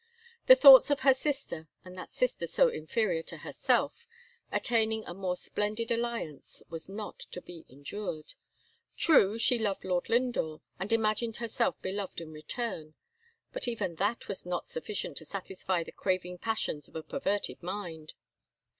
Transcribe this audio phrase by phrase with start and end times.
[0.47, 4.07] The thoughts of her sister and that sister so inferior to herself
[4.51, 8.33] attaining a more splendid alliance, was not to be endured.
[8.97, 12.95] True, she loved Lord Lindore, and imagined herself beloved in return;
[13.53, 18.13] but even that was not sufficient to satisfy the craving passions of a perverted mind.